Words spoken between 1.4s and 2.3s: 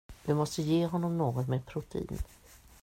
med protein.